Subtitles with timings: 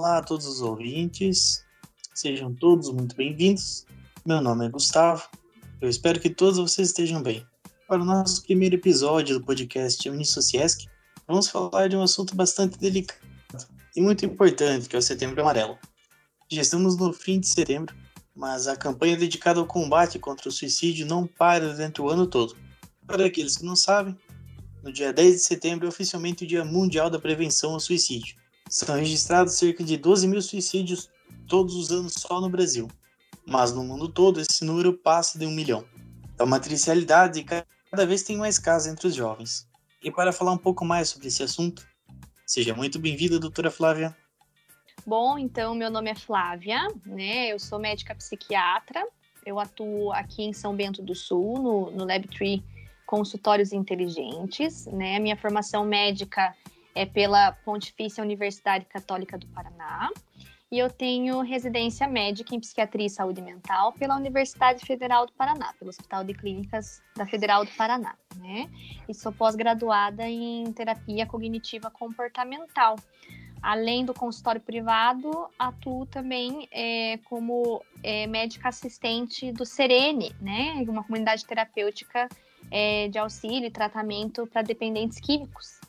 [0.00, 1.62] Olá a todos os ouvintes,
[2.14, 3.84] sejam todos muito bem-vindos.
[4.24, 5.28] Meu nome é Gustavo,
[5.78, 7.46] eu espero que todos vocês estejam bem.
[7.86, 10.88] Para o nosso primeiro episódio do podcast Unisociesc,
[11.28, 13.20] vamos falar de um assunto bastante delicado
[13.94, 15.78] e muito importante, que é o Setembro Amarelo.
[16.50, 17.94] Já estamos no fim de setembro,
[18.34, 22.56] mas a campanha dedicada ao combate contra o suicídio não para durante o ano todo.
[23.06, 24.16] Para aqueles que não sabem,
[24.82, 28.39] no dia 10 de setembro é oficialmente o Dia Mundial da Prevenção ao Suicídio.
[28.70, 31.10] São registrados cerca de 12 mil suicídios
[31.46, 32.88] todos os anos só no Brasil
[33.50, 35.84] mas no mundo todo esse número passa de um milhão.
[36.38, 39.68] É uma triste realidade e cada vez tem mais casos entre os jovens.
[40.02, 41.86] E para falar um pouco mais sobre esse assunto,
[42.46, 44.16] seja muito bem-vinda, doutora Flávia.
[45.04, 47.48] Bom, então meu nome é Flávia, né?
[47.48, 49.04] Eu sou médica psiquiatra.
[49.44, 52.62] Eu atuo aqui em São Bento do Sul, no, no LabTree
[53.04, 55.18] Consultórios Inteligentes, né?
[55.18, 56.54] Minha formação médica
[56.94, 60.10] é pela Pontifícia Universidade Católica do Paraná
[60.72, 65.74] e eu tenho residência médica em psiquiatria e saúde mental pela Universidade Federal do Paraná,
[65.76, 68.70] pelo Hospital de Clínicas da Federal do Paraná, né?
[69.08, 72.94] E sou pós-graduada em terapia cognitiva comportamental.
[73.60, 80.74] Além do consultório privado, atuo também é, como é, médica assistente do Serene, né?
[80.88, 82.28] Uma comunidade terapêutica
[82.70, 85.79] é, de auxílio e tratamento para dependentes químicos.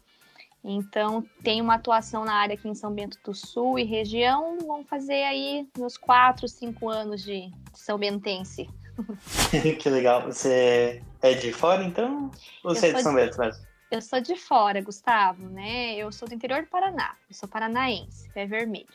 [0.63, 4.59] Então, tem uma atuação na área aqui em São Bento do Sul e região.
[4.65, 8.69] Vamos fazer aí meus quatro, cinco anos de São Bentense.
[9.79, 10.23] que legal.
[10.23, 12.29] Você é de fora, então?
[12.63, 13.71] Ou você é de São Bento mesmo?
[13.89, 15.95] Eu sou de fora, Gustavo, né?
[15.95, 17.15] Eu sou do interior do Paraná.
[17.27, 18.87] Eu sou paranaense, pé vermelho.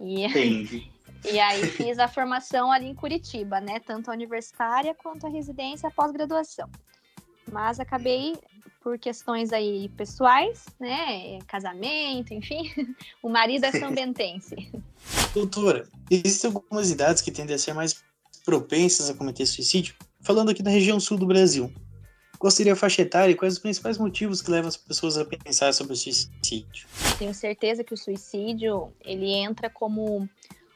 [0.00, 0.90] E, Entendi.
[1.30, 3.78] e aí fiz a formação ali em Curitiba, né?
[3.80, 6.70] Tanto a universitária quanto a residência pós-graduação.
[7.50, 8.34] Mas acabei
[8.82, 12.70] por questões aí pessoais, né, casamento, enfim,
[13.22, 14.56] o marido é sambentense.
[15.32, 18.02] Doutora, existem algumas idades que tendem a ser mais
[18.44, 19.94] propensas a cometer suicídio?
[20.20, 21.72] Falando aqui da região sul do Brasil,
[22.50, 25.72] seria a faixa etária e quais os principais motivos que levam as pessoas a pensar
[25.72, 26.86] sobre o suicídio?
[27.18, 30.28] Tenho certeza que o suicídio, ele entra como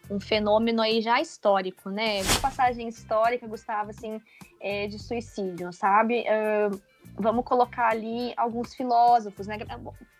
[0.08, 2.22] um fenômeno aí já histórico, né?
[2.22, 4.20] De passagem histórica, Gustavo, assim,
[4.60, 6.20] é, de suicídio, sabe?
[6.22, 6.80] Uh,
[7.18, 9.58] vamos colocar ali alguns filósofos, né?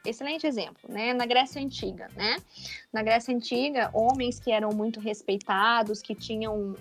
[0.05, 1.12] Excelente exemplo, né?
[1.12, 2.37] Na Grécia Antiga, né?
[2.93, 6.75] Na Grécia Antiga, homens que eram muito respeitados, que tinham um,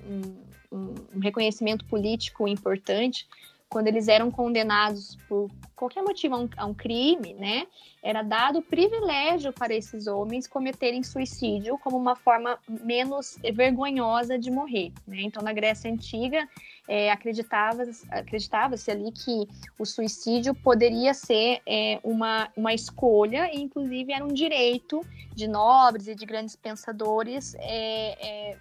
[0.71, 3.27] um, um reconhecimento político importante,
[3.69, 7.67] quando eles eram condenados por qualquer motivo a um, a um, crime, né,
[8.01, 14.93] era dado privilégio para esses homens cometerem suicídio como uma forma menos vergonhosa de morrer.
[15.05, 15.17] Né?
[15.21, 16.47] Então, na Grécia Antiga,
[16.87, 19.47] é, acreditava-se acreditava ali que
[19.77, 25.01] o suicídio poderia ser é, uma, uma escolha, e inclusive era um direito
[25.33, 28.57] de nobres e de grandes pensadores é, é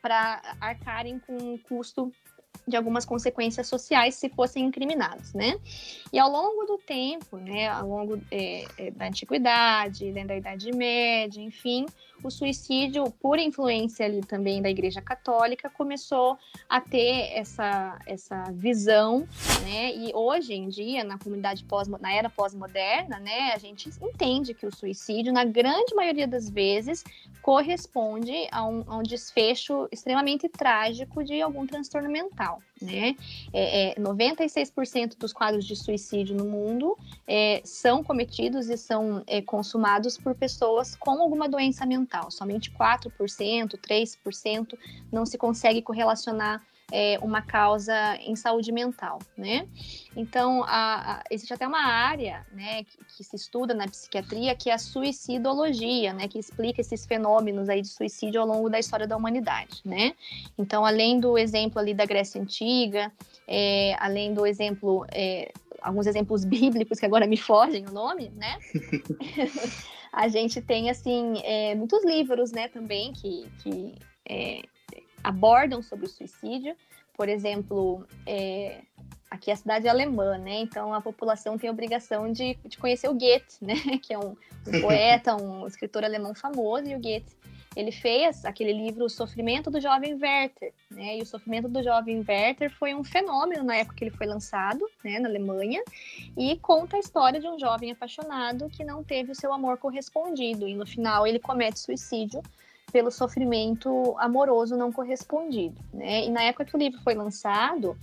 [0.00, 2.12] para arcarem com o custo
[2.66, 5.58] de algumas consequências sociais se fossem incriminados, né?
[6.12, 11.40] E ao longo do tempo, né, ao longo é, é, da antiguidade, da Idade Média,
[11.40, 11.86] enfim,
[12.22, 16.36] o suicídio, por influência ali também da Igreja Católica, começou
[16.68, 19.26] a ter essa, essa visão,
[19.62, 19.94] né?
[19.94, 24.66] E hoje em dia, na comunidade pós, na era pós-moderna, né, a gente entende que
[24.66, 27.04] o suicídio, na grande maioria das vezes,
[27.40, 33.14] corresponde a um, a um desfecho extremamente trágico de algum transtorno mental, né?
[33.52, 36.96] É, é, 96% dos quadros de suicídio no mundo
[37.26, 42.30] é, são cometidos e são é, consumados por pessoas com alguma doença mental mental.
[42.30, 44.78] Somente 4%, 3%
[45.12, 49.68] não se consegue correlacionar é, uma causa em saúde mental, né?
[50.16, 54.70] Então, a, a, existe até uma área, né, que, que, se estuda na psiquiatria, que
[54.70, 59.06] é a suicidologia, né, que explica esses fenômenos aí de suicídio ao longo da história
[59.06, 60.14] da humanidade, né?
[60.56, 63.12] Então, além do exemplo ali da Grécia Antiga,
[63.46, 65.52] é, além do exemplo, é,
[65.82, 68.58] alguns exemplos bíblicos que agora me fogem o nome, né?
[70.12, 73.94] a gente tem, assim, é, muitos livros, né, também, que, que
[74.28, 74.62] é,
[75.22, 76.74] abordam sobre o suicídio.
[77.16, 78.82] Por exemplo, é,
[79.30, 80.60] aqui é a cidade é alemã, né?
[80.60, 83.74] Então a população tem a obrigação de, de conhecer o Goethe, né?
[84.02, 87.36] Que é um, um poeta, um escritor alemão famoso, e o Goethe
[87.76, 91.18] ele fez aquele livro O Sofrimento do Jovem Werther, né?
[91.18, 94.84] E o Sofrimento do Jovem Werther foi um fenômeno na época que ele foi lançado,
[95.04, 95.82] né, na Alemanha,
[96.36, 100.66] e conta a história de um jovem apaixonado que não teve o seu amor correspondido
[100.66, 102.42] e no final ele comete suicídio
[102.92, 106.24] pelo sofrimento amoroso não correspondido, né?
[106.24, 107.96] E na época que o livro foi lançado,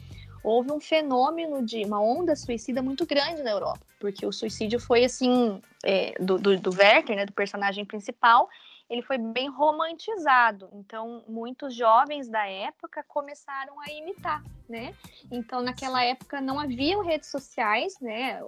[0.44, 5.04] houve um fenômeno de uma onda suicida muito grande na Europa, porque o suicídio foi
[5.04, 8.48] assim é, do, do, do Werther, né, do personagem principal,
[8.90, 10.70] ele foi bem romantizado.
[10.74, 14.94] Então, muitos jovens da época começaram a imitar, né?
[15.32, 18.40] Então, naquela época não haviam redes sociais, né?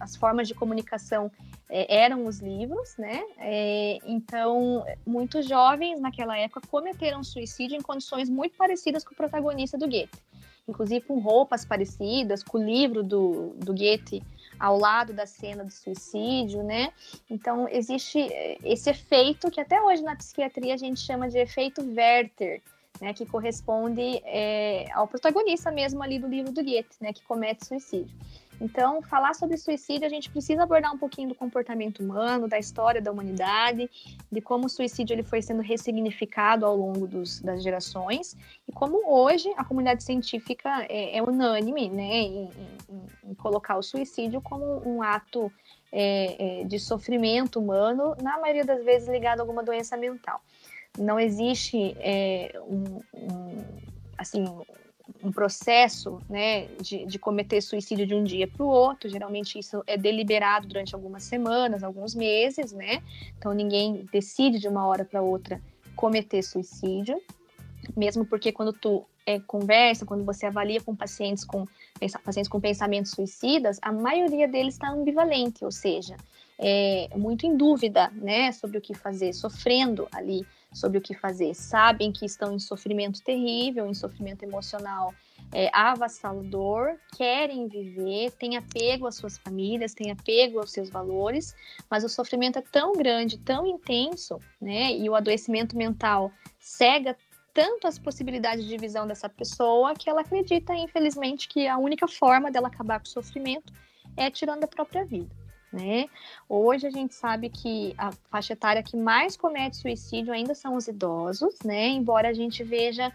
[0.00, 1.30] As formas de comunicação
[1.70, 3.22] é, eram os livros, né?
[3.38, 9.78] É, então, muitos jovens naquela época cometeram suicídio em condições muito parecidas com o protagonista
[9.78, 10.18] do Goethe.
[10.66, 14.22] Inclusive com roupas parecidas, com o livro do, do Goethe
[14.58, 16.92] ao lado da cena do suicídio, né?
[17.30, 21.82] Então, existe eh, esse efeito que até hoje na psiquiatria a gente chama de efeito
[21.82, 22.62] Werther,
[23.00, 27.66] né, que corresponde é, ao protagonista mesmo ali do livro do Goethe, né, que comete
[27.66, 28.14] suicídio.
[28.64, 32.98] Então, falar sobre suicídio, a gente precisa abordar um pouquinho do comportamento humano, da história
[32.98, 33.90] da humanidade,
[34.32, 38.34] de como o suicídio ele foi sendo ressignificado ao longo dos, das gerações
[38.66, 42.44] e como hoje a comunidade científica é, é unânime né, em,
[42.88, 45.52] em, em, colocar o suicídio como um ato
[45.92, 50.40] é, é, de sofrimento humano, na maioria das vezes ligado a alguma doença mental.
[50.98, 53.64] Não existe é, um, um
[54.16, 54.42] assim
[55.22, 59.08] um processo né, de, de cometer suicídio de um dia para o outro.
[59.08, 63.02] Geralmente isso é deliberado durante algumas semanas, alguns meses, né?
[63.38, 65.60] Então ninguém decide de uma hora para outra
[65.94, 67.20] cometer suicídio,
[67.96, 71.66] mesmo porque quando tu é, conversa, quando você avalia com pacientes com
[72.24, 76.16] pacientes com pensamentos suicidas, a maioria deles está ambivalente, ou seja,
[76.58, 81.54] é, muito em dúvida, né, sobre o que fazer, sofrendo ali sobre o que fazer,
[81.54, 85.14] sabem que estão em sofrimento terrível, em sofrimento emocional
[85.52, 91.54] é, avassalador, querem viver, têm apego às suas famílias, têm apego aos seus valores,
[91.88, 94.92] mas o sofrimento é tão grande, tão intenso, né?
[94.92, 97.16] E o adoecimento mental cega
[97.54, 102.50] tanto as possibilidades de visão dessa pessoa que ela acredita, infelizmente, que a única forma
[102.50, 103.72] dela acabar com o sofrimento
[104.16, 105.43] é tirando a própria vida.
[105.74, 106.06] Né?
[106.48, 110.86] Hoje a gente sabe que a faixa etária que mais comete suicídio ainda são os
[110.86, 111.88] idosos, né?
[111.88, 113.12] Embora a gente veja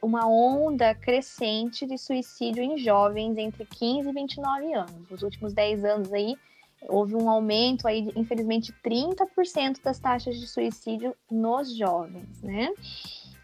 [0.00, 5.10] uma onda crescente de suicídio em jovens entre 15 e 29 anos.
[5.10, 6.36] Nos últimos 10 anos aí
[6.88, 12.70] houve um aumento aí, infelizmente, 30% das taxas de suicídio nos jovens, né?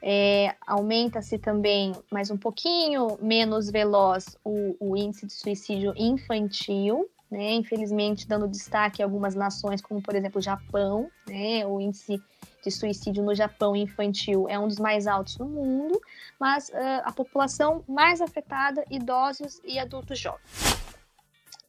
[0.03, 7.55] É, Aumenta-se também, mais um pouquinho menos veloz, o, o índice de suicídio infantil, né?
[7.55, 11.67] Infelizmente, dando destaque a algumas nações, como por exemplo o Japão, né?
[11.67, 12.21] O índice
[12.63, 16.01] de suicídio no Japão infantil é um dos mais altos no mundo,
[16.39, 20.41] mas uh, a população mais afetada, idosos e adultos jovens.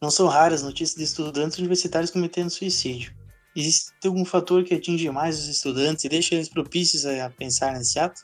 [0.00, 3.12] Não são raras notícias de estudantes universitários cometendo suicídio.
[3.54, 7.98] Existe algum fator que atinge mais os estudantes e deixa eles propícios a pensar nesse
[7.98, 8.22] ato?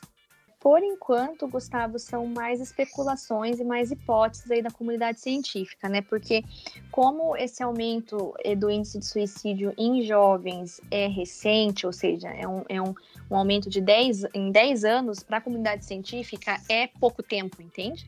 [0.65, 6.01] Por enquanto, Gustavo, são mais especulações e mais hipóteses aí da comunidade científica, né?
[6.01, 6.43] Porque
[6.89, 12.47] como esse aumento eh, do índice de suicídio em jovens é recente, ou seja, é
[12.47, 12.95] um, é um,
[13.29, 18.03] um aumento de 10 em 10 anos para a comunidade científica é pouco tempo, entende?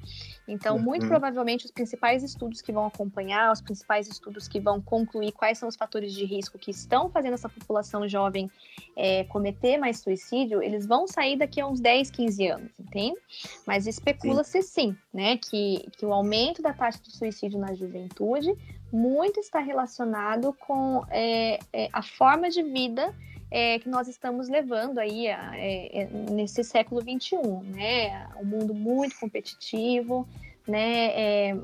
[0.48, 1.10] Então, muito uhum.
[1.10, 5.68] provavelmente, os principais estudos que vão acompanhar, os principais estudos que vão concluir quais são
[5.68, 8.50] os fatores de risco que estão fazendo essa população jovem
[8.96, 13.20] é, cometer mais suicídio, eles vão sair daqui a uns 10, 15 anos, entende?
[13.66, 14.92] Mas especula-se sim.
[14.92, 18.56] sim, né, que, que o aumento da taxa de suicídio na juventude
[18.92, 23.14] muito está relacionado com é, é, a forma de vida
[23.50, 28.28] é, que nós estamos levando aí é, é nesse século XXI, né?
[28.42, 30.28] Um mundo muito competitivo,
[30.68, 31.50] né?
[31.50, 31.58] É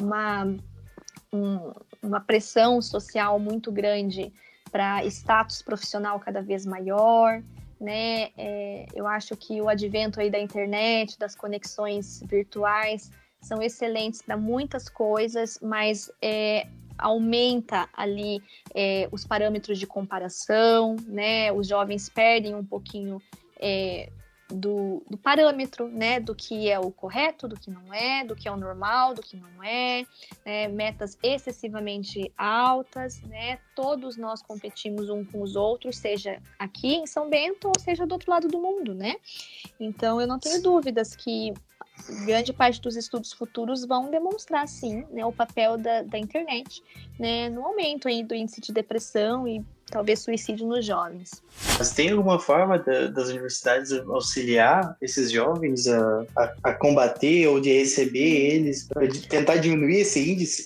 [0.00, 0.44] uma,
[1.32, 4.32] um, uma pressão social muito grande
[4.70, 7.42] para status profissional cada vez maior,
[7.80, 8.30] né?
[8.36, 14.36] É, eu acho que o advento aí da internet, das conexões virtuais, são excelentes para
[14.36, 16.66] muitas coisas, mas é,
[16.98, 18.42] aumenta ali
[18.74, 21.52] é, os parâmetros de comparação, né?
[21.52, 23.20] Os jovens perdem um pouquinho
[23.60, 24.10] é,
[24.48, 26.20] do, do, parâmetro, né?
[26.20, 29.22] Do que é o correto, do que não é, do que é o normal, do
[29.22, 30.06] que não é,
[30.44, 30.68] né?
[30.68, 33.58] metas excessivamente altas, né?
[33.74, 38.12] Todos nós competimos um com os outros, seja aqui em São Bento ou seja do
[38.12, 39.16] outro lado do mundo, né?
[39.80, 41.52] Então eu não tenho dúvidas que
[42.24, 46.82] grande parte dos estudos futuros vão demonstrar, sim, né, o papel da, da internet
[47.18, 51.42] né, no aumento aí do índice de depressão e talvez suicídio nos jovens.
[51.78, 57.60] Mas tem alguma forma da, das universidades auxiliar esses jovens a, a, a, combater ou
[57.60, 60.64] de receber eles, para tentar diminuir esse índice?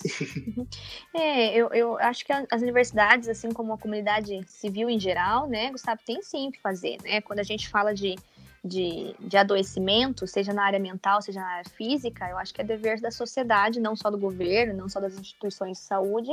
[1.13, 5.69] É, eu, eu acho que as universidades, assim como a comunidade civil em geral, né,
[5.69, 7.19] Gustavo, tem sim que fazer, né?
[7.19, 8.15] Quando a gente fala de
[8.63, 12.63] de, de adoecimento, seja na área mental, seja na área física, eu acho que é
[12.63, 16.31] dever da sociedade, não só do governo, não só das instituições de saúde,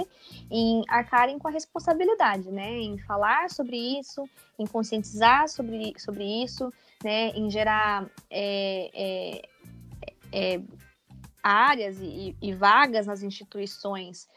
[0.50, 2.70] em arcarem com a responsabilidade, né?
[2.78, 6.70] Em falar sobre isso, em conscientizar sobre, sobre isso,
[7.02, 7.30] né?
[7.30, 9.42] Em gerar é, é,
[10.30, 10.62] é,
[11.42, 14.28] áreas e, e, vagas nas instituições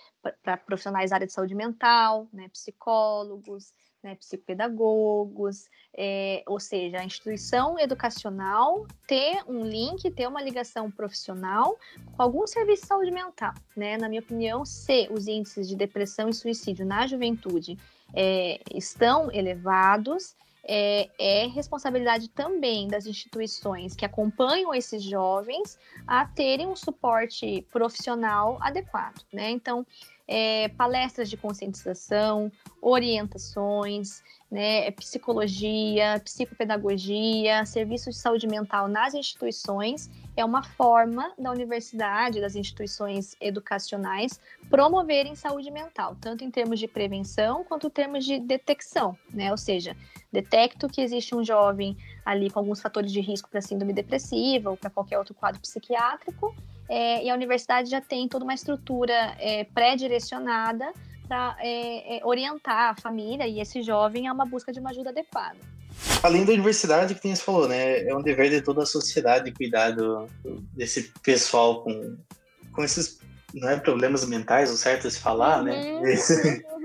[0.42, 2.48] para profissionais da área de saúde mental, né?
[2.48, 10.90] Psicólogos, né, psicopedagogos, é, ou seja, a instituição educacional ter um link, ter uma ligação
[10.90, 11.78] profissional
[12.16, 13.54] com algum serviço de saúde mental.
[13.76, 13.98] Né?
[13.98, 17.78] Na minha opinião, se os índices de depressão e suicídio na juventude
[18.14, 26.68] é, estão elevados, é, é, responsabilidade também das instituições que acompanham esses jovens a terem
[26.68, 29.50] um suporte profissional adequado, né?
[29.50, 29.86] Então,
[30.28, 32.52] é, palestras de conscientização,
[32.82, 42.42] orientações, né, psicologia, psicopedagogia, serviços de saúde mental nas instituições, é uma forma da universidade,
[42.42, 48.40] das instituições educacionais, promoverem saúde mental, tanto em termos de prevenção quanto em termos de
[48.40, 49.52] detecção, né?
[49.52, 49.96] Ou seja,
[50.32, 54.78] detecto que existe um jovem ali com alguns fatores de risco para síndrome depressiva ou
[54.78, 56.54] para qualquer outro quadro psiquiátrico,
[56.92, 60.92] é, e a universidade já tem toda uma estrutura é, pré-direcionada
[61.26, 65.10] para é, é, orientar a família e esse jovem a uma busca de uma ajuda
[65.10, 65.56] adequada.
[66.22, 68.06] Além da universidade, que tem você falou, né?
[68.06, 70.28] É um dever de toda a sociedade cuidar do,
[70.74, 72.18] desse pessoal com,
[72.74, 73.22] com esses
[73.54, 75.94] não é problemas mentais, o certo é se falar, né?
[75.94, 76.12] uhum, né?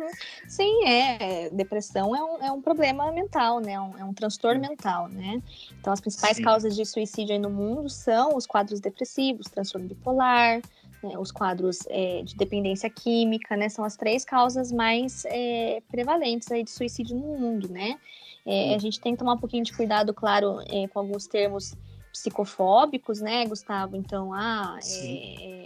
[0.07, 0.49] Uhum.
[0.49, 1.51] Sim, é.
[1.51, 3.73] Depressão é um, é um problema mental, né?
[3.73, 5.43] É um, é um transtorno mental, né?
[5.81, 6.43] Então, as principais Sim.
[6.43, 10.61] causas de suicídio aí no mundo são os quadros depressivos, transtorno bipolar,
[11.03, 11.19] né?
[11.19, 13.69] os quadros é, de dependência química, né?
[13.69, 17.99] São as três causas mais é, prevalentes aí de suicídio no mundo, né?
[18.45, 21.75] É, a gente tem que tomar um pouquinho de cuidado, claro, é, com alguns termos
[22.13, 23.97] psicofóbicos, né, Gustavo?
[23.97, 25.66] Então, ah, é, é,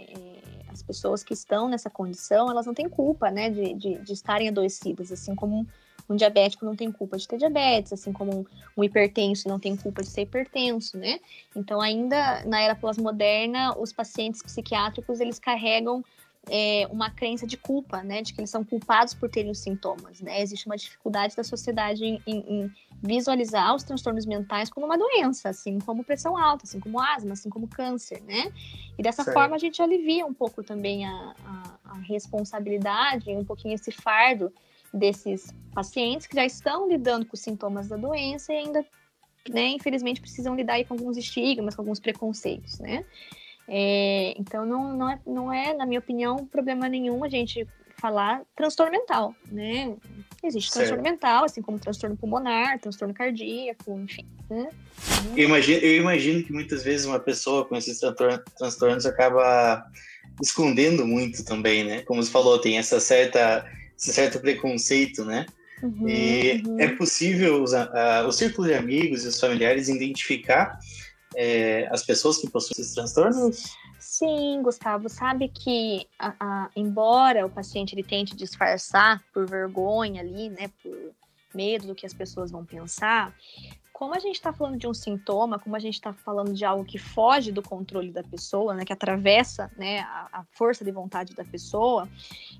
[0.91, 5.09] pessoas que estão nessa condição, elas não têm culpa, né, de, de, de estarem adoecidas,
[5.09, 5.65] assim como
[6.09, 8.45] um diabético não tem culpa de ter diabetes, assim como
[8.75, 11.19] um, hipertenso não tem culpa de ser hipertenso, né?
[11.55, 16.03] Então, ainda na era pós-moderna, os pacientes psiquiátricos, eles carregam
[16.49, 18.21] é, uma crença de culpa, né?
[18.21, 20.41] De que eles são culpados por terem os sintomas, né?
[20.41, 22.71] Existe uma dificuldade da sociedade em, em, em
[23.01, 27.49] visualizar os transtornos mentais como uma doença, assim como pressão alta, assim como asma, assim
[27.49, 28.51] como câncer, né?
[28.97, 29.35] E dessa certo.
[29.35, 34.51] forma a gente alivia um pouco também a, a, a responsabilidade, um pouquinho esse fardo
[34.93, 38.85] desses pacientes que já estão lidando com os sintomas da doença e ainda,
[39.49, 43.05] né, infelizmente, precisam lidar com alguns estigmas, com alguns preconceitos, né?
[43.67, 47.67] É, então, não, não, é, não é, na minha opinião, problema nenhum a gente
[48.01, 49.95] falar transtorno mental, né?
[50.43, 50.87] Existe certo.
[50.87, 54.25] transtorno mental, assim como transtorno pulmonar, transtorno cardíaco, enfim.
[54.49, 54.69] Né?
[55.37, 57.99] Eu, imagino, eu imagino que muitas vezes uma pessoa com esses
[58.57, 59.85] transtornos acaba
[60.41, 62.01] escondendo muito também, né?
[62.01, 63.65] Como você falou, tem essa certa,
[63.95, 65.45] esse certo preconceito, né?
[65.83, 66.79] Uhum, e uhum.
[66.79, 70.77] é possível os, uh, o círculo de amigos e os familiares identificar
[71.35, 73.75] é, as pessoas que possuem esses transtornos?
[73.99, 80.49] Sim, Gustavo, sabe que a, a, embora o paciente ele tente disfarçar por vergonha ali,
[80.49, 81.13] né, por
[81.53, 83.35] medo do que as pessoas vão pensar,
[83.93, 86.83] como a gente está falando de um sintoma, como a gente está falando de algo
[86.83, 91.35] que foge do controle da pessoa, né, que atravessa né, a, a força de vontade
[91.35, 92.09] da pessoa,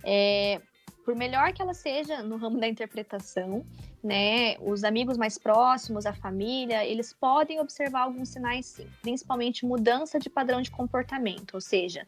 [0.04, 0.62] é,
[1.04, 3.66] por melhor que ela seja no ramo da interpretação,
[4.04, 10.20] né, os amigos mais próximos, a família, eles podem observar alguns sinais sim, principalmente mudança
[10.20, 12.08] de padrão de comportamento, ou seja,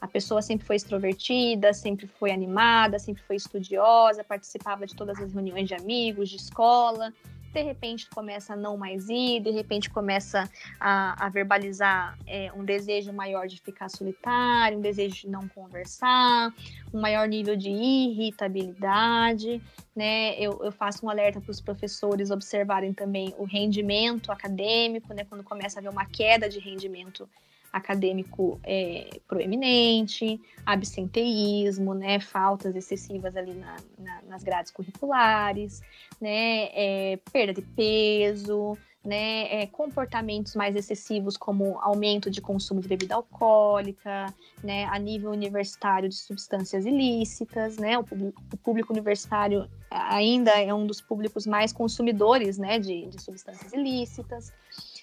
[0.00, 5.32] a pessoa sempre foi extrovertida, sempre foi animada, sempre foi estudiosa, participava de todas as
[5.32, 7.12] reuniões de amigos, de escola,
[7.52, 10.48] de repente começa a não mais ir, de repente começa
[10.80, 16.52] a, a verbalizar é, um desejo maior de ficar solitário, um desejo de não conversar,
[16.92, 19.60] um maior nível de irritabilidade,
[19.94, 20.34] né?
[20.38, 25.24] Eu, eu faço um alerta para os professores observarem também o rendimento acadêmico, né?
[25.24, 27.28] Quando começa a haver uma queda de rendimento
[27.72, 35.80] acadêmico é, proeminente, absenteísmo, né, faltas excessivas ali na, na, nas grades curriculares,
[36.20, 42.88] né, é, perda de peso, né, é, comportamentos mais excessivos como aumento de consumo de
[42.88, 44.26] bebida alcoólica,
[44.62, 50.72] né, a nível universitário de substâncias ilícitas, né, o, público, o público universitário ainda é
[50.72, 54.52] um dos públicos mais consumidores, né, de, de substâncias ilícitas.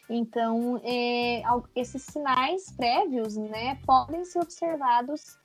[0.10, 1.44] Então, é,
[1.76, 5.38] esses sinais prévios, né, podem ser observados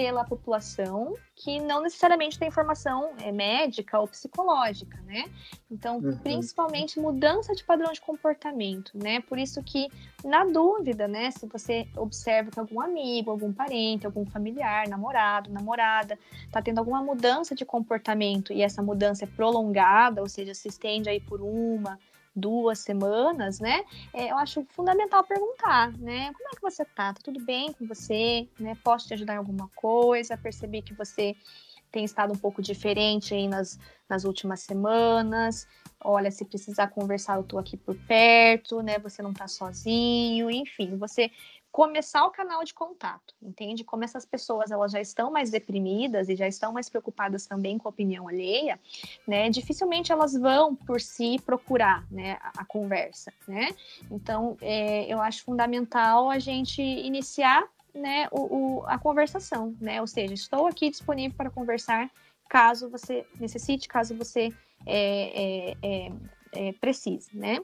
[0.00, 5.24] pela população que não necessariamente tem formação é, médica ou psicológica, né?
[5.70, 6.16] Então, uhum.
[6.18, 9.20] principalmente mudança de padrão de comportamento, né?
[9.20, 9.88] Por isso que,
[10.24, 16.18] na dúvida, né, se você observa que algum amigo, algum parente, algum familiar, namorado, namorada,
[16.50, 21.08] tá tendo alguma mudança de comportamento e essa mudança é prolongada, ou seja, se estende
[21.08, 21.98] aí por uma,
[22.34, 23.84] duas semanas, né?
[24.12, 26.32] É, eu acho fundamental perguntar, né?
[26.32, 27.12] Como é que você tá?
[27.12, 28.48] Tá tudo bem com você?
[28.58, 28.76] Né?
[28.82, 30.36] Posso te ajudar em alguma coisa?
[30.36, 31.34] Percebi que você
[31.90, 35.66] tem estado um pouco diferente aí nas, nas últimas semanas.
[36.02, 38.98] Olha, se precisar conversar, eu tô aqui por perto, né?
[39.00, 41.30] Você não tá sozinho, enfim, você
[41.72, 43.84] começar o canal de contato, entende?
[43.84, 47.86] Como essas pessoas elas já estão mais deprimidas e já estão mais preocupadas também com
[47.86, 48.78] a opinião alheia,
[49.26, 49.48] né?
[49.48, 53.68] Dificilmente elas vão por si procurar, né, a, conversa, né?
[54.10, 60.00] Então, é, eu acho fundamental a gente iniciar, né, o, o, a conversação, né?
[60.00, 62.10] Ou seja, estou aqui disponível para conversar
[62.48, 64.52] caso você necessite, caso você
[64.84, 66.12] é, é, é,
[66.52, 67.60] é precise, né?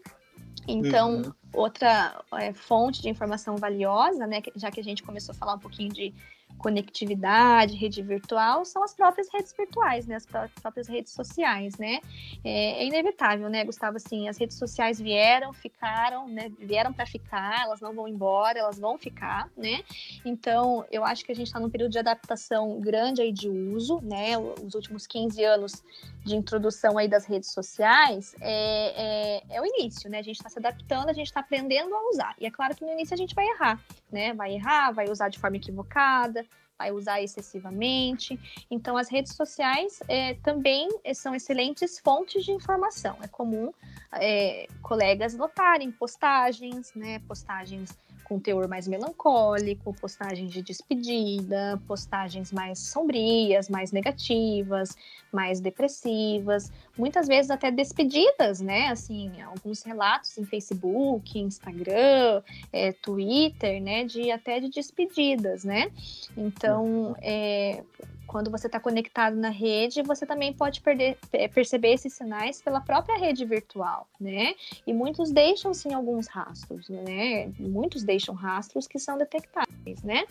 [0.68, 1.32] Então, uhum.
[1.56, 5.58] Outra é, fonte de informação valiosa, né, já que a gente começou a falar um
[5.58, 6.14] pouquinho de
[6.58, 10.16] conectividade, rede virtual, são as próprias redes virtuais, né?
[10.16, 12.00] As próprias redes sociais, né?
[12.44, 13.96] É, é inevitável, né, Gustavo?
[13.96, 16.50] Assim, as redes sociais vieram, ficaram, né?
[16.58, 19.82] Vieram para ficar, elas não vão embora, elas vão ficar, né?
[20.24, 24.00] Então, eu acho que a gente está num período de adaptação grande aí de uso,
[24.02, 24.38] né?
[24.38, 25.84] Os últimos 15 anos
[26.24, 30.18] de introdução aí das redes sociais é, é, é o início, né?
[30.18, 32.34] A gente está se adaptando, a gente está aprendendo a usar.
[32.40, 34.32] E é claro que no início a gente vai errar, né?
[34.34, 36.45] Vai errar, vai usar de forma equivocada,
[36.78, 38.38] vai usar excessivamente.
[38.70, 43.16] Então, as redes sociais é, também são excelentes fontes de informação.
[43.22, 43.72] É comum
[44.12, 47.18] é, colegas notarem postagens, né?
[47.20, 47.96] Postagens
[48.28, 54.96] com teor mais melancólico, postagens de despedida, postagens mais sombrias, mais negativas,
[55.32, 58.88] mais depressivas, muitas vezes até despedidas, né?
[58.88, 62.42] Assim, alguns relatos em Facebook, Instagram,
[62.72, 64.04] é, Twitter, né?
[64.04, 65.90] De até de despedidas, né?
[66.36, 67.84] Então, é,
[68.26, 71.16] quando você está conectado na rede, você também pode perder,
[71.54, 74.54] perceber esses sinais pela própria rede virtual, né?
[74.86, 77.52] E muitos deixam sim alguns rastros, né?
[77.58, 80.24] Muitos deixam rastros que são detectáveis, né?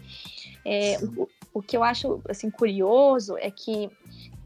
[0.64, 3.90] É, o, o que eu acho assim curioso é que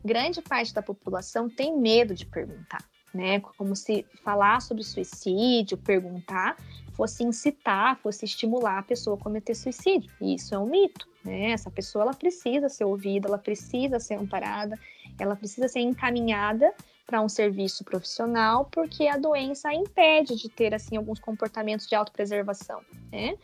[0.05, 3.39] grande parte da população tem medo de perguntar, né?
[3.39, 6.55] Como se falar sobre suicídio, perguntar,
[6.99, 10.11] fosse incitar, fosse estimular a pessoa a cometer suicídio.
[10.19, 11.51] E isso é um mito, né?
[11.51, 14.77] Essa pessoa ela precisa ser ouvida, ela precisa ser amparada,
[15.17, 16.73] ela precisa ser encaminhada
[17.07, 21.95] para um serviço profissional, porque a doença a impede de ter assim alguns comportamentos de
[21.95, 23.37] autopreservação, né?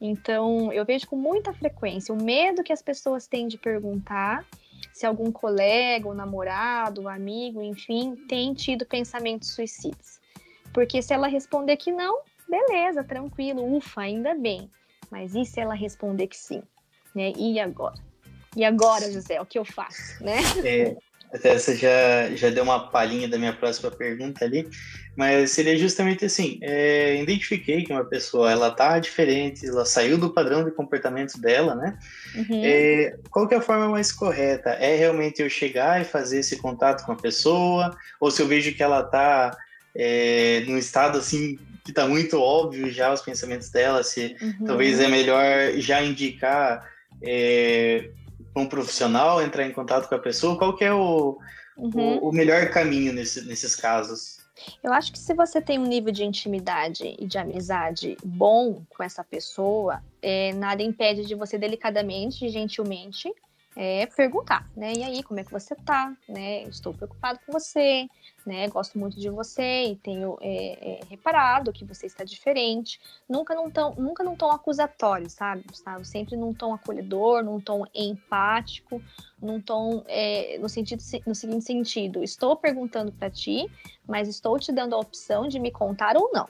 [0.00, 4.44] Então, eu vejo com muita frequência o medo que as pessoas têm de perguntar
[4.92, 10.20] se algum colega, ou namorado, ou amigo, enfim, tem tido pensamentos suicidas.
[10.74, 14.70] Porque se ela responder que não, beleza, tranquilo, ufa, ainda bem.
[15.10, 16.62] Mas e se ela responder que sim?
[17.14, 17.32] Né?
[17.36, 17.94] E agora?
[18.56, 20.22] E agora, José, o que eu faço?
[20.24, 20.38] Né?
[20.64, 20.96] É,
[21.32, 24.68] até você já, já deu uma palhinha da minha próxima pergunta ali,
[25.16, 30.32] mas seria justamente assim, é, identifiquei que uma pessoa, ela tá diferente, ela saiu do
[30.32, 31.98] padrão de comportamento dela, né?
[32.34, 32.62] Uhum.
[32.64, 34.70] É, qual que é a forma mais correta?
[34.70, 38.74] É realmente eu chegar e fazer esse contato com a pessoa, ou se eu vejo
[38.74, 39.56] que ela tá
[39.94, 44.66] é, num estado assim que está muito óbvio já os pensamentos dela, se uhum.
[44.66, 46.90] talvez é melhor já indicar
[47.22, 48.10] é,
[48.56, 51.38] um profissional, entrar em contato com a pessoa, qual que é o,
[51.76, 52.18] uhum.
[52.18, 54.38] o, o, melhor caminho nesse, nesses casos?
[54.82, 59.04] Eu acho que se você tem um nível de intimidade e de amizade bom com
[59.04, 63.32] essa pessoa, é, nada impede de você delicadamente, gentilmente,
[63.76, 64.94] é perguntar, né?
[64.94, 66.16] E aí, como é que você tá?
[66.26, 66.62] Né?
[66.62, 68.08] Estou preocupado com você,
[68.46, 68.66] né?
[68.68, 72.98] Gosto muito de você e tenho é, é, reparado que você está diferente.
[73.28, 76.04] Nunca num tom, nunca num tom acusatório, sabe, Gustavo?
[76.06, 79.02] Sempre num tom acolhedor, num tom empático,
[79.40, 83.70] num tom é, no sentido no seguinte sentido: estou perguntando para ti,
[84.08, 86.48] mas estou te dando a opção de me contar ou não,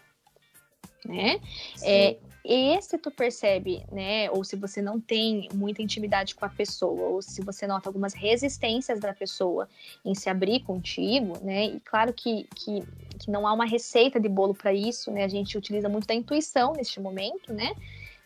[1.05, 1.41] né?
[1.83, 2.17] É,
[2.49, 7.09] e se tu percebe, né, ou se você não tem muita intimidade com a pessoa,
[7.09, 9.69] ou se você nota algumas resistências da pessoa
[10.05, 12.85] em se abrir contigo, né, e claro que, que,
[13.19, 16.15] que não há uma receita de bolo para isso, né, a gente utiliza muito da
[16.15, 17.75] intuição neste momento, né,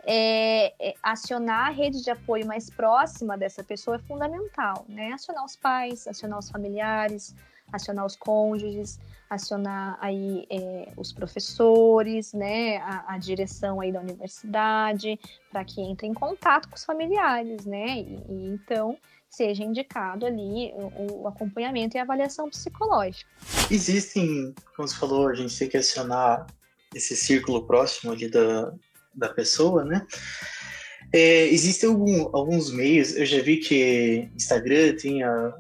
[0.05, 5.47] é, é, acionar a rede de apoio mais próxima dessa pessoa é fundamental, né, acionar
[5.47, 7.35] os pais, acionar os familiares,
[7.73, 15.19] acionar os cônjuges, acionar aí é, os professores, né, a, a, direção aí da universidade,
[15.53, 20.73] para que entre em contato com os familiares, né, e, e então seja indicado ali
[20.75, 23.31] o, o, acompanhamento e avaliação psicológica.
[23.71, 26.47] Existem, como você falou, a gente tem que acionar
[26.93, 28.73] esse círculo próximo ali da,
[29.15, 30.05] da pessoa, né?
[31.13, 35.55] É, existem algum, alguns meios, eu já vi que Instagram tem a,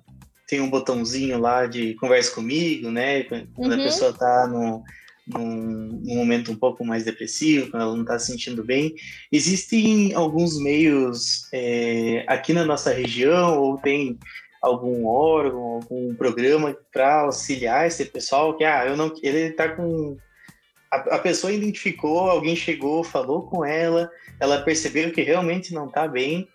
[0.50, 3.22] tem um botãozinho lá de conversa comigo, né?
[3.22, 3.80] Quando uhum.
[3.80, 4.82] a pessoa tá no,
[5.24, 8.92] num, num, momento um pouco mais depressivo, quando ela não está se sentindo bem.
[9.30, 14.18] Existem alguns meios é, aqui na nossa região, ou tem
[14.60, 20.16] algum órgão, algum programa para auxiliar esse pessoal que, ah, eu não, ele está com
[20.90, 24.10] a, a, pessoa identificou, alguém chegou, falou com ela,
[24.40, 26.48] ela percebeu que realmente não está bem,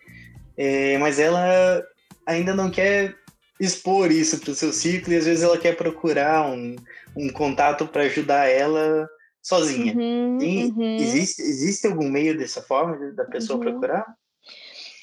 [0.54, 1.82] é, mas ela
[2.26, 3.16] ainda não quer
[3.58, 6.76] expor isso para o seu ciclo e às vezes ela quer procurar um,
[7.16, 9.08] um contato para ajudar ela
[9.42, 9.94] sozinha.
[9.94, 10.96] Uhum, uhum.
[10.96, 13.64] Existe, existe algum meio dessa forma da pessoa uhum.
[13.64, 14.04] procurar?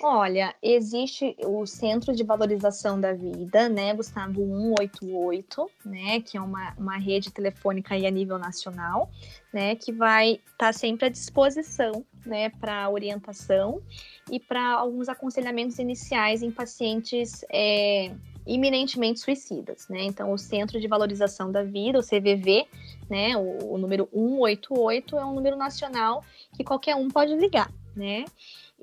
[0.05, 6.73] Olha, existe o Centro de Valorização da Vida, né, Gustavo 188, né, que é uma,
[6.77, 9.09] uma rede telefônica aí a nível nacional,
[9.53, 13.81] né, que vai estar tá sempre à disposição, né, para orientação
[14.29, 18.11] e para alguns aconselhamentos iniciais em pacientes é,
[18.45, 20.03] iminentemente suicidas, né?
[20.03, 22.65] Então, o Centro de Valorização da Vida, o CVV,
[23.09, 26.23] né, o, o número 188 é um número nacional
[26.55, 28.25] que qualquer um pode ligar, né?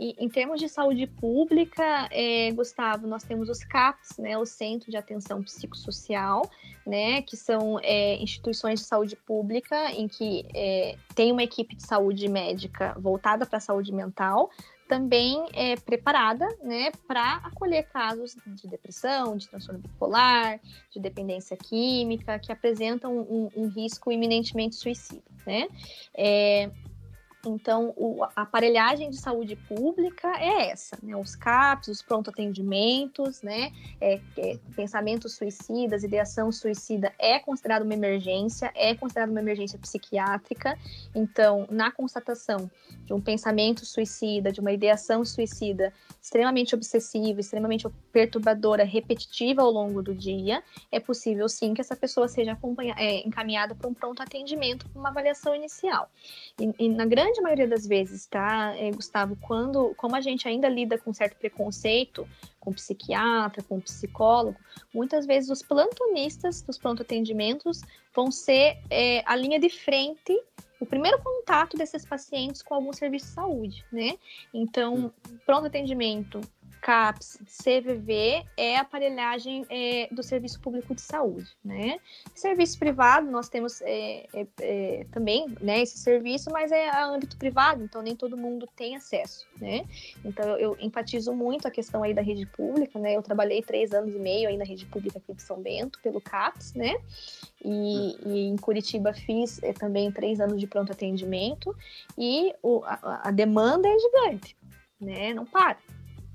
[0.00, 4.90] E em termos de saúde pública, é, Gustavo, nós temos os CAPs, né, o Centro
[4.90, 6.48] de Atenção Psicossocial,
[6.86, 11.82] né, que são é, instituições de saúde pública em que é, tem uma equipe de
[11.82, 14.50] saúde médica voltada para a saúde mental,
[14.90, 22.40] também é preparada né, para acolher casos de depressão, de transtorno bipolar, de dependência química,
[22.40, 25.22] que apresentam um, um risco iminentemente suicida.
[25.46, 25.68] Né?
[26.12, 26.68] É,
[27.46, 31.16] então, o, a aparelhagem de saúde pública é essa, né?
[31.16, 33.72] Os CAPs, os pronto-atendimentos, né?
[34.00, 40.78] É, é, pensamentos suicidas, ideação suicida é considerado uma emergência, é considerado uma emergência psiquiátrica.
[41.14, 42.70] Então, na constatação
[43.04, 50.02] de um pensamento suicida, de uma ideação suicida extremamente obsessiva, extremamente perturbadora, repetitiva ao longo
[50.02, 52.56] do dia, é possível sim que essa pessoa seja
[52.96, 56.10] é, encaminhada para um pronto atendimento, para uma avaliação inicial.
[56.58, 60.48] E, e na grande grande maioria das vezes, tá, é, Gustavo, quando, como a gente
[60.48, 64.58] ainda lida com certo preconceito com psiquiatra, com psicólogo,
[64.92, 67.82] muitas vezes os plantonistas dos pronto atendimentos
[68.14, 70.36] vão ser é, a linha de frente
[70.80, 74.14] o primeiro contato desses pacientes com algum serviço de saúde, né?
[74.52, 75.12] Então,
[75.44, 76.40] pronto atendimento
[76.80, 81.98] CAPS, CVV é aparelhagem é, do Serviço Público de Saúde, né?
[82.34, 87.36] Serviço privado, nós temos é, é, é, também, né, esse serviço, mas é a âmbito
[87.36, 89.84] privado, então nem todo mundo tem acesso, né?
[90.24, 93.16] Então eu, eu enfatizo muito a questão aí da rede pública, né?
[93.16, 96.20] Eu trabalhei três anos e meio aí na rede pública aqui de São Bento, pelo
[96.20, 96.96] CAPS, né?
[97.62, 101.76] E, e, em Curitiba fiz é, também três anos de pronto atendimento
[102.16, 104.56] e o, a, a demanda é gigante,
[104.98, 105.34] né?
[105.34, 105.76] Não para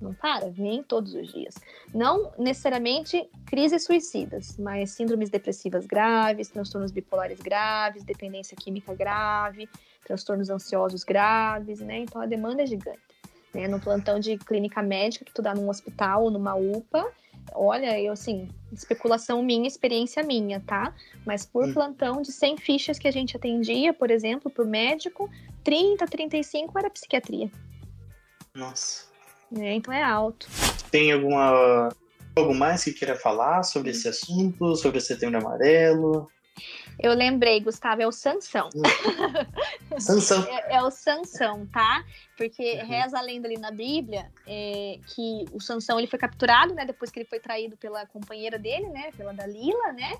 [0.05, 1.55] não para, vem todos os dias.
[1.93, 9.67] Não necessariamente crises suicidas, mas síndromes depressivas graves, transtornos bipolares graves, dependência química grave,
[10.05, 11.99] transtornos ansiosos graves, né?
[11.99, 12.99] Então a demanda é gigante.
[13.53, 13.67] Né?
[13.67, 17.11] No plantão de clínica médica que tu dá num hospital ou numa UPA,
[17.53, 20.93] olha, eu assim, especulação minha, experiência minha, tá?
[21.25, 21.73] Mas por hum.
[21.73, 25.29] plantão de 100 fichas que a gente atendia, por exemplo, por médico,
[25.63, 27.49] 30, 35 era psiquiatria.
[28.53, 29.14] Nossa.
[29.59, 30.47] É, então é alto.
[30.91, 31.89] Tem alguma
[32.35, 36.29] algo mais que queira falar sobre esse assunto, sobre o setembro amarelo?
[36.97, 38.69] Eu lembrei, Gustavo, é o Sansão.
[38.73, 39.99] Hum.
[39.99, 40.43] Sansão.
[40.47, 42.03] é, é, o Sansão, tá?
[42.37, 42.87] Porque uhum.
[42.87, 46.85] reza a lenda ali na Bíblia é, que o Sansão ele foi capturado, né?
[46.85, 49.11] Depois que ele foi traído pela companheira dele, né?
[49.17, 50.17] Pela Dalila, né?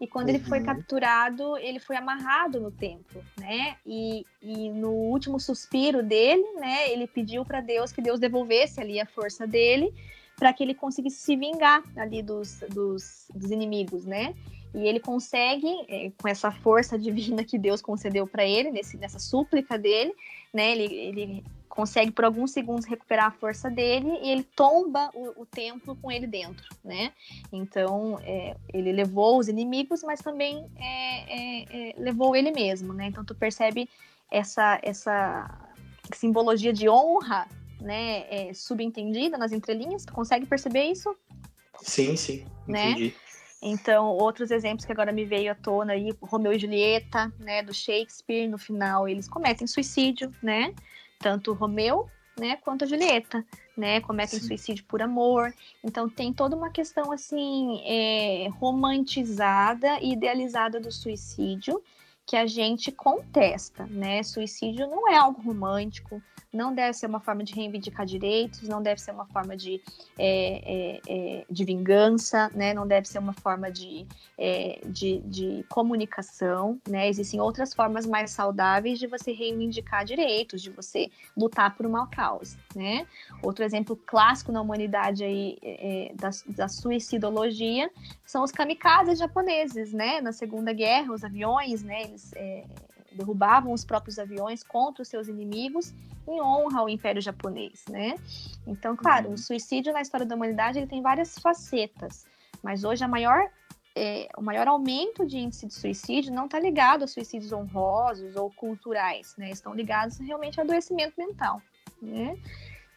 [0.00, 0.34] E quando uhum.
[0.34, 0.66] ele foi uhum.
[0.66, 3.76] capturado, ele foi amarrado no templo, né?
[3.86, 6.90] E, e no último suspiro dele, né?
[6.90, 9.92] Ele pediu para Deus que Deus devolvesse ali a força dele
[10.36, 14.34] para que ele conseguisse se vingar ali dos, dos, dos inimigos, né?
[14.74, 19.18] E ele consegue, é, com essa força divina que Deus concedeu para ele, nesse, nessa
[19.18, 20.14] súplica dele,
[20.52, 20.72] né?
[20.72, 21.44] Ele, ele
[21.76, 26.10] consegue por alguns segundos recuperar a força dele e ele tomba o, o templo com
[26.10, 27.12] ele dentro, né?
[27.52, 33.08] Então é, ele levou os inimigos, mas também é, é, é, levou ele mesmo, né?
[33.08, 33.88] Então tu percebe
[34.30, 35.70] essa essa
[36.14, 37.46] simbologia de honra,
[37.78, 38.24] né?
[38.30, 40.06] É, subentendida nas entrelinhas.
[40.06, 41.14] Tu consegue perceber isso?
[41.82, 42.46] Sim, sim.
[42.66, 42.92] Né?
[42.92, 43.14] Entendi.
[43.62, 47.72] Então, outros exemplos que agora me veio à tona aí, Romeu e Julieta, né, do
[47.72, 50.74] Shakespeare, no final eles cometem suicídio, né?
[51.18, 53.44] Tanto Romeu, né, quanto a Julieta,
[53.76, 54.46] né, cometem Sim.
[54.46, 55.52] suicídio por amor.
[55.82, 61.82] Então tem toda uma questão assim é, romantizada e idealizada do suicídio
[62.26, 64.22] que a gente contesta, né?
[64.22, 66.20] Suicídio não é algo romântico,
[66.56, 69.80] não deve ser uma forma de reivindicar direitos, não deve ser uma forma de,
[70.18, 72.72] é, é, é, de vingança, né?
[72.72, 74.06] não deve ser uma forma de,
[74.38, 76.80] é, de, de, comunicação.
[76.88, 77.08] Né?
[77.08, 82.56] Existem outras formas mais saudáveis de você reivindicar direitos, de você lutar por uma causa.
[82.74, 83.06] Né?
[83.42, 87.90] Outro exemplo clássico na humanidade aí, é, da, da suicidologia
[88.24, 89.92] são os kamikazes japoneses.
[89.92, 90.20] Né?
[90.20, 92.15] Na Segunda Guerra, os aviões, né?
[92.16, 92.64] Eles é,
[93.12, 95.94] derrubavam os próprios aviões contra os seus inimigos
[96.26, 98.16] em honra ao Império Japonês, né?
[98.66, 99.34] Então, claro, uhum.
[99.34, 102.26] o suicídio na história da humanidade ele tem várias facetas,
[102.62, 103.48] mas hoje a maior
[103.94, 108.50] é, o maior aumento de índice de suicídio não está ligado a suicídios honrosos ou
[108.50, 109.50] culturais, né?
[109.50, 111.62] Estão ligados realmente a adoecimento mental,
[112.02, 112.36] né?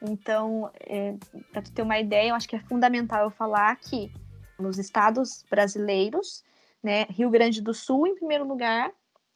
[0.01, 1.15] Então, é,
[1.51, 4.11] para tu ter uma ideia, eu acho que é fundamental eu falar que
[4.57, 6.43] nos estados brasileiros,
[6.83, 8.91] né, Rio Grande do Sul em primeiro lugar,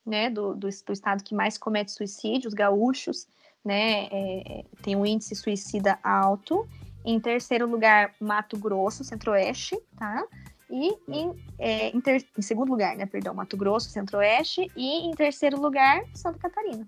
[0.05, 3.27] né, do, do, do estado que mais comete suicídio, os gaúchos,
[3.63, 6.67] né, é, tem um índice suicida alto.
[7.05, 10.25] Em terceiro lugar, Mato Grosso, Centro-Oeste, tá?
[10.69, 14.71] E em, é, em, ter, em, segundo lugar, né, perdão, Mato Grosso, Centro-Oeste.
[14.75, 16.87] E em terceiro lugar, Santa Catarina.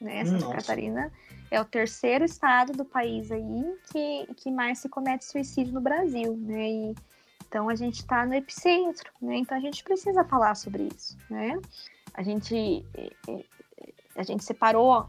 [0.00, 0.24] Né?
[0.24, 0.56] Santa Nossa.
[0.56, 1.12] Catarina
[1.50, 6.36] é o terceiro estado do país aí que, que mais se comete suicídio no Brasil,
[6.36, 6.68] né?
[6.68, 6.94] E,
[7.46, 9.36] então a gente está no epicentro, né?
[9.36, 11.58] Então a gente precisa falar sobre isso, né?
[12.14, 12.84] A gente,
[14.16, 15.08] a gente separou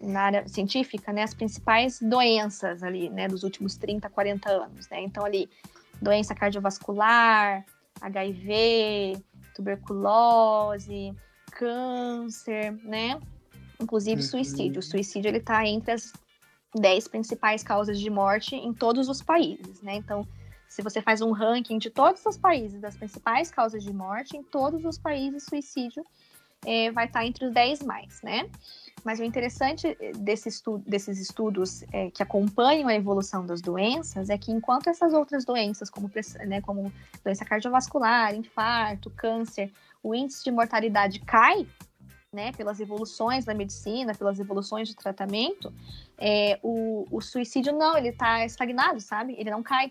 [0.00, 5.02] na área científica, né, as principais doenças ali, né, dos últimos 30, 40 anos, né?
[5.02, 5.50] Então ali,
[6.00, 7.64] doença cardiovascular,
[8.00, 9.22] HIV,
[9.54, 11.14] tuberculose,
[11.52, 13.20] câncer, né?
[13.80, 14.28] Inclusive uhum.
[14.28, 14.78] suicídio.
[14.78, 16.12] O suicídio ele tá entre as
[16.74, 19.96] 10 principais causas de morte em todos os países, né?
[19.96, 20.26] Então,
[20.68, 24.42] se você faz um ranking de todos os países das principais causas de morte, em
[24.42, 26.04] todos os países suicídio
[26.64, 28.48] é, vai estar entre os 10 mais, né?
[29.04, 34.36] Mas o interessante desse estudo, desses estudos é, que acompanham a evolução das doenças é
[34.36, 36.10] que enquanto essas outras doenças, como,
[36.46, 36.92] né, como
[37.24, 41.66] doença cardiovascular, infarto, câncer, o índice de mortalidade cai,
[42.32, 45.72] né, pelas evoluções da medicina, pelas evoluções do tratamento,
[46.18, 49.34] é, o, o, suicídio não, ele está estagnado, sabe?
[49.38, 49.90] Ele não cai.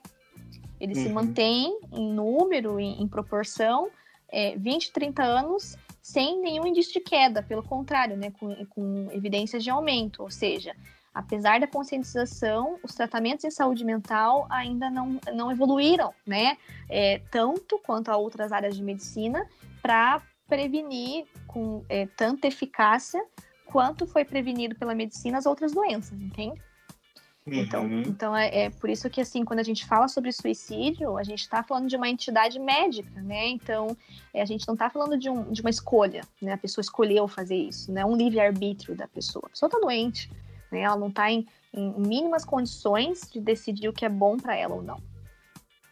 [0.79, 1.03] Ele uhum.
[1.03, 3.89] se mantém em número, em, em proporção,
[4.29, 5.75] é, 20, 30 anos
[6.07, 10.73] sem nenhum indício de queda, pelo contrário, né, com, com evidências de aumento, ou seja,
[11.13, 16.57] apesar da conscientização, os tratamentos em saúde mental ainda não, não evoluíram, né?
[16.87, 19.45] É, tanto quanto a outras áreas de medicina,
[19.81, 23.21] para prevenir com é, tanta eficácia
[23.65, 26.61] quanto foi prevenido pela medicina as outras doenças, entende?
[27.49, 28.01] Então, uhum.
[28.01, 31.39] então é, é, por isso que assim, quando a gente fala sobre suicídio, a gente
[31.39, 33.47] está falando de uma entidade médica, né?
[33.47, 33.95] Então,
[34.33, 36.53] é, a gente não está falando de, um, de uma escolha, né?
[36.53, 38.05] A pessoa escolheu fazer isso, né?
[38.05, 39.45] Um livre arbítrio da pessoa.
[39.45, 40.29] A pessoa está doente,
[40.69, 40.81] né?
[40.81, 44.75] Ela não está em, em, mínimas condições de decidir o que é bom para ela
[44.75, 45.01] ou não.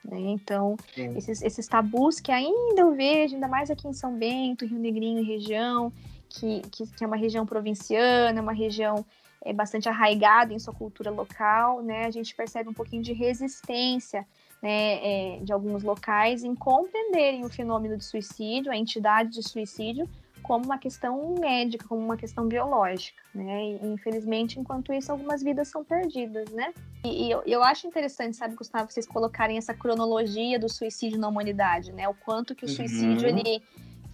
[0.03, 0.19] Né?
[0.19, 4.77] Então, esses, esses tabus que ainda eu vejo, ainda mais aqui em São Bento, Rio
[4.77, 5.91] Negrinho e região,
[6.29, 9.05] que, que, que é uma região provinciana, uma região
[9.45, 14.25] é bastante arraigado em sua cultura local, né, a gente percebe um pouquinho de resistência
[14.61, 20.09] né, é, de alguns locais em compreenderem o fenômeno de suicídio, a entidade de suicídio,
[20.41, 23.63] como uma questão médica, como uma questão biológica, né?
[23.63, 26.71] E, infelizmente, enquanto isso, algumas vidas são perdidas, né?
[27.03, 31.27] E, e eu, eu, acho interessante, sabe, Gustavo, vocês colocarem essa cronologia do suicídio na
[31.27, 32.07] humanidade, né?
[32.07, 33.37] O quanto que o suicídio uhum.
[33.39, 33.63] ele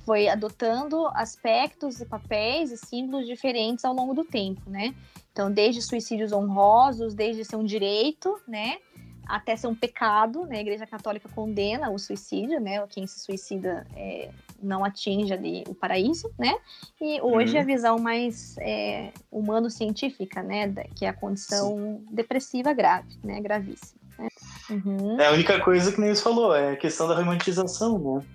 [0.05, 4.95] foi adotando aspectos e papéis e símbolos diferentes ao longo do tempo, né?
[5.31, 8.77] Então, desde suicídios honrosos, desde ser um direito, né,
[9.25, 10.57] até ser um pecado, né?
[10.57, 12.85] A Igreja Católica condena o suicídio, né?
[12.87, 14.29] Quem se suicida é,
[14.61, 16.53] não atinge ali o paraíso, né?
[16.99, 17.61] E hoje uhum.
[17.61, 20.67] a visão mais é, humano-científica, né?
[20.95, 22.05] Que é a condição Sim.
[22.11, 23.39] depressiva grave, né?
[23.39, 24.01] Gravíssima.
[24.19, 24.27] Né?
[24.69, 25.19] Uhum.
[25.19, 28.25] É a única coisa que nem você falou, é a questão da romantização, né?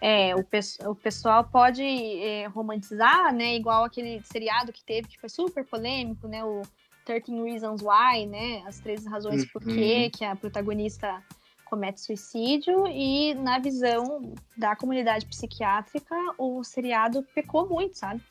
[0.00, 3.54] É, o, pe o pessoal pode é, romantizar, né?
[3.56, 6.44] Igual aquele seriado que teve, que foi super polêmico, né?
[6.44, 6.62] O
[7.04, 8.62] 13 Reasons Why, né?
[8.66, 9.48] As 13 razões uhum.
[9.52, 11.22] por que que a protagonista
[11.66, 18.22] comete suicídio e na visão da comunidade psiquiátrica o seriado pecou muito, sabe?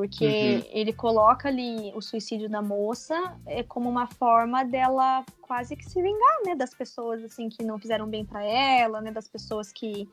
[0.00, 0.62] Porque uhum.
[0.72, 6.00] ele coloca ali o suicídio da moça é, como uma forma dela quase que se
[6.00, 10.08] vingar, né, das pessoas assim que não fizeram bem para ela, né, das pessoas que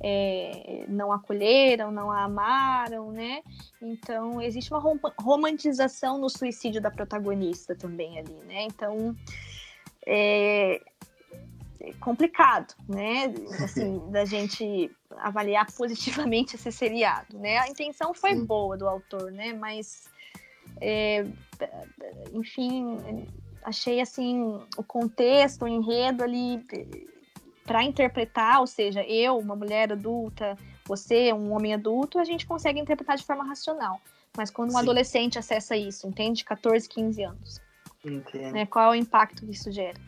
[0.00, 3.42] é, não acolheram, não a amaram, né?
[3.80, 4.82] Então existe uma
[5.20, 8.62] romantização no suicídio da protagonista também ali, né?
[8.62, 9.16] Então
[10.06, 10.80] é
[12.00, 13.32] complicado, né?
[13.62, 17.58] Assim, da gente avaliar positivamente esse seriado, né?
[17.58, 18.44] A intenção foi Sim.
[18.44, 19.52] boa do autor, né?
[19.52, 20.08] Mas,
[20.80, 21.26] é,
[22.32, 23.26] enfim,
[23.64, 26.64] achei assim o contexto, o enredo ali
[27.66, 32.80] para interpretar, ou seja, eu, uma mulher adulta, você, um homem adulto, a gente consegue
[32.80, 34.00] interpretar de forma racional.
[34.36, 34.80] Mas quando um Sim.
[34.80, 36.44] adolescente acessa isso, entende?
[36.44, 37.60] 14, 15 anos.
[38.52, 38.66] Né?
[38.66, 39.98] Qual é o impacto que isso gera?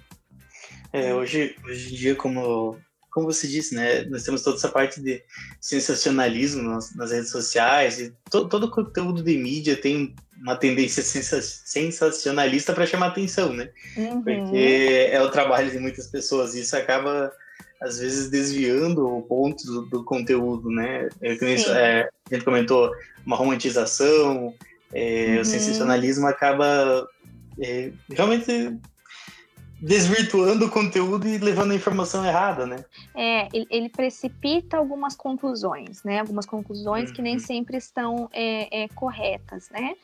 [0.94, 2.78] É, hoje, hoje em dia, como,
[3.11, 5.20] como você disse, né, nós temos toda essa parte de
[5.61, 11.02] sensacionalismo nas, nas redes sociais, e to, todo o conteúdo de mídia tem uma tendência
[11.02, 13.70] sensacionalista para chamar atenção, né?
[13.96, 14.22] Uhum.
[14.22, 17.33] Porque é o trabalho de muitas pessoas, e isso acaba
[17.83, 21.09] às vezes desviando o ponto do, do conteúdo, né?
[21.20, 22.92] É, é, a gente comentou
[23.26, 24.54] uma romantização,
[24.92, 25.40] é, uhum.
[25.40, 27.04] o sensacionalismo acaba
[27.59, 28.78] é, realmente
[29.85, 32.85] desvirtuando o conteúdo e levando a informação errada, né?
[33.14, 36.20] É, ele, ele precipita algumas conclusões, né?
[36.20, 37.14] Algumas conclusões uhum.
[37.14, 37.40] que nem uhum.
[37.40, 39.94] sempre estão é, é, corretas, né?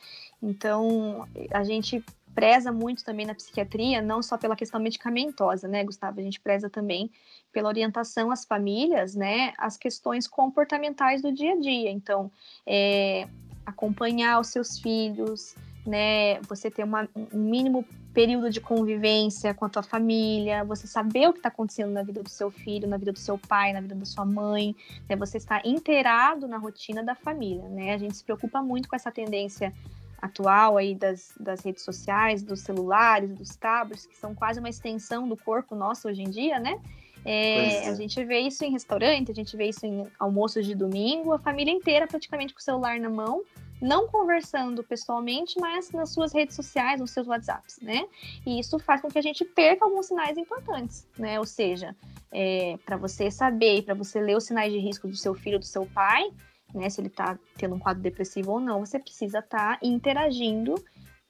[0.41, 6.19] Então, a gente preza muito também na psiquiatria, não só pela questão medicamentosa, né, Gustavo?
[6.19, 7.11] A gente preza também
[7.51, 11.91] pela orientação às famílias, né, as questões comportamentais do dia a dia.
[11.91, 12.31] Então,
[12.65, 13.27] é,
[13.65, 19.69] acompanhar os seus filhos, né, você ter uma, um mínimo período de convivência com a
[19.69, 23.11] tua família, você saber o que está acontecendo na vida do seu filho, na vida
[23.11, 24.75] do seu pai, na vida da sua mãe,
[25.09, 27.93] né, você estar inteirado na rotina da família, né?
[27.93, 29.73] A gente se preocupa muito com essa tendência
[30.21, 35.27] atual aí das, das redes sociais, dos celulares, dos tablets, que são quase uma extensão
[35.27, 36.79] do corpo nosso hoje em dia, né?
[37.25, 37.89] É, é.
[37.89, 41.39] A gente vê isso em restaurante, a gente vê isso em almoços de domingo, a
[41.39, 43.43] família inteira praticamente com o celular na mão,
[43.81, 48.05] não conversando pessoalmente, mas nas suas redes sociais, nos seus WhatsApps, né?
[48.45, 51.39] E isso faz com que a gente perca alguns sinais importantes, né?
[51.39, 51.95] Ou seja,
[52.31, 55.65] é, para você saber, para você ler os sinais de risco do seu filho, do
[55.65, 56.31] seu pai,
[56.73, 56.89] né?
[56.89, 60.75] Se ele está tendo um quadro depressivo ou não, você precisa estar tá interagindo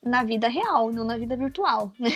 [0.04, 2.10] na vida real, não na vida virtual, né?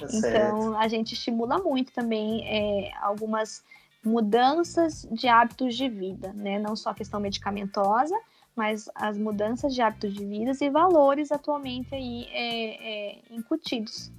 [0.00, 3.62] Tá então a gente estimula muito também é, algumas
[4.04, 6.58] mudanças de hábitos de vida, né?
[6.58, 8.18] Não só a questão medicamentosa,
[8.56, 14.10] mas as mudanças de hábitos de vida e valores atualmente aí é, é, incutidos,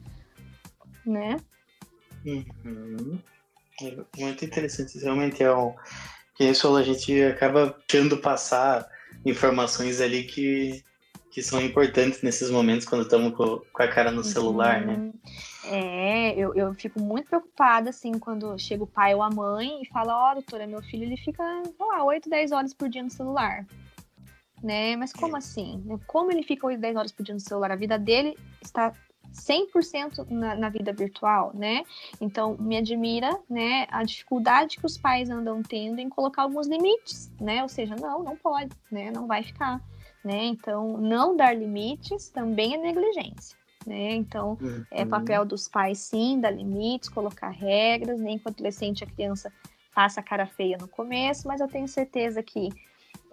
[1.05, 1.37] né?
[2.25, 3.19] Uhum.
[3.81, 5.73] É muito interessante, realmente é um
[6.35, 8.87] que isso a gente acaba tendo passar
[9.25, 10.83] informações ali que,
[11.31, 14.95] que são importantes nesses momentos quando estamos com, com a cara no celular, né?
[14.95, 15.13] Uhum.
[15.65, 19.87] É, eu, eu fico muito preocupada, assim, quando chega o pai ou a mãe e
[19.89, 23.03] fala, ó, oh, doutora, meu filho, ele fica, sei lá, 8, 10 horas por dia
[23.03, 23.65] no celular.
[24.63, 24.95] Né?
[24.95, 25.83] Mas como assim?
[26.07, 27.71] Como ele fica 8, 10 horas por dia no celular?
[27.71, 28.93] A vida dele está
[29.33, 31.83] 100% na, na vida virtual, né?
[32.21, 37.31] Então, me admira, né, a dificuldade que os pais andam tendo em colocar alguns limites,
[37.41, 37.61] né?
[37.63, 39.11] Ou seja, não, não pode, né?
[39.11, 39.81] Não vai ficar,
[40.23, 40.45] né?
[40.45, 43.57] Então, não dar limites também é negligência.
[43.85, 44.15] Né?
[44.15, 44.85] Então, uhum.
[44.89, 49.51] é papel dos pais, sim, dar limites, colocar regras, nem que o adolescente, a criança,
[49.91, 52.69] faça a cara feia no começo, mas eu tenho certeza que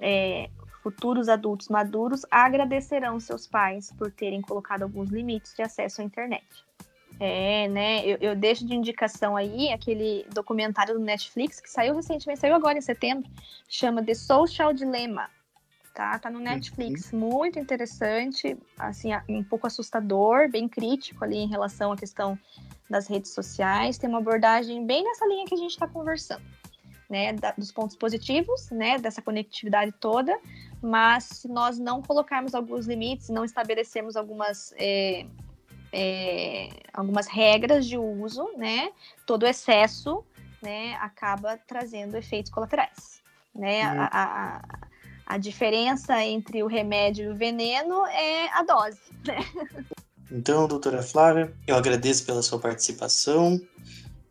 [0.01, 0.51] é,
[0.83, 6.45] futuros adultos maduros agradecerão seus pais por terem colocado alguns limites de acesso à internet.
[7.19, 8.07] É, né?
[8.07, 12.79] Eu, eu, deixo de indicação aí aquele documentário do Netflix que saiu recentemente, saiu agora
[12.79, 13.31] em setembro,
[13.69, 15.29] chama The Social Dilemma.
[15.93, 21.93] Tá, tá no Netflix, muito interessante, assim, um pouco assustador, bem crítico ali em relação
[21.93, 22.39] à questão
[22.89, 23.99] das redes sociais.
[23.99, 26.45] Tem uma abordagem bem nessa linha que a gente está conversando
[27.11, 30.39] né, da, dos pontos positivos, né, dessa conectividade toda,
[30.83, 35.27] mas se nós não colocarmos alguns limites, não estabelecermos algumas é,
[35.93, 38.91] é, algumas regras de uso, né,
[39.27, 40.25] todo excesso,
[40.63, 43.23] né, acaba trazendo efeitos colaterais,
[43.55, 44.01] né, uhum.
[44.01, 44.63] a, a,
[45.27, 49.39] a diferença entre o remédio e o veneno é a dose, né?
[50.33, 53.61] Então, doutora Flávia, eu agradeço pela sua participação.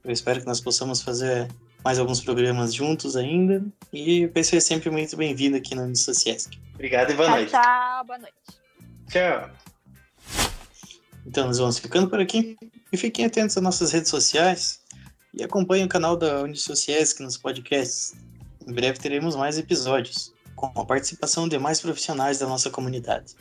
[0.01, 1.49] Eu espero que nós possamos fazer
[1.83, 3.63] mais alguns programas juntos ainda.
[3.91, 6.57] E o PC é sempre muito bem-vindo aqui no Unisociesc.
[6.73, 7.51] Obrigado e boa tchau, noite.
[7.51, 8.33] Tchau, boa noite.
[9.09, 9.49] Tchau.
[11.25, 12.57] Então, nós vamos ficando por aqui.
[12.91, 14.81] E fiquem atentos às nossas redes sociais.
[15.33, 18.15] E acompanhem o canal da Unisociesc nos podcasts.
[18.67, 20.33] Em breve teremos mais episódios.
[20.59, 23.33] com a participação de mais profissionais da nossa comunidade.